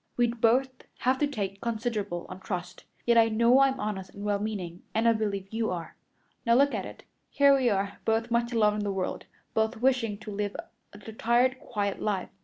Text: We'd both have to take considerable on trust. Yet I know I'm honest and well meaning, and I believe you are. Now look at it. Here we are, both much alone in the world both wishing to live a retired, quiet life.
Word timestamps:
We'd 0.17 0.41
both 0.41 0.71
have 1.01 1.19
to 1.19 1.27
take 1.27 1.61
considerable 1.61 2.25
on 2.27 2.39
trust. 2.39 2.85
Yet 3.05 3.19
I 3.19 3.29
know 3.29 3.59
I'm 3.59 3.79
honest 3.79 4.09
and 4.15 4.23
well 4.25 4.39
meaning, 4.39 4.81
and 4.95 5.07
I 5.07 5.13
believe 5.13 5.49
you 5.53 5.69
are. 5.69 5.95
Now 6.43 6.55
look 6.55 6.73
at 6.73 6.87
it. 6.87 7.03
Here 7.29 7.55
we 7.55 7.69
are, 7.69 7.99
both 8.03 8.31
much 8.31 8.51
alone 8.51 8.77
in 8.77 8.83
the 8.83 8.91
world 8.91 9.25
both 9.53 9.77
wishing 9.77 10.17
to 10.21 10.31
live 10.31 10.55
a 10.55 10.97
retired, 11.05 11.59
quiet 11.59 12.01
life. 12.01 12.29